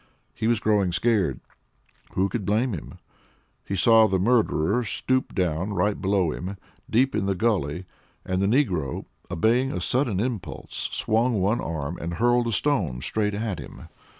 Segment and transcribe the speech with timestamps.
[0.33, 1.41] He was growing scared.
[2.15, 2.97] Who could blame him?
[3.63, 6.57] He saw the murderer stoop down right below him,
[6.89, 7.85] deep in the gully;
[8.25, 13.35] and the negro, obeying a sudden impulse, swung one arm and hurled a stone straight
[13.35, 13.89] at him.